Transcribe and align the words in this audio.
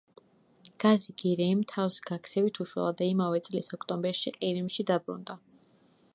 გაზი 0.83 1.13
გირეიმ 1.23 1.61
თავს 1.73 1.97
გაქცევით 2.11 2.59
უშველა 2.65 2.97
და 3.03 3.11
იმავე 3.11 3.43
წლის 3.49 3.73
ოქტომბერში 3.79 4.35
ყირიმში 4.41 4.89
დაბრუნდა. 4.95 5.41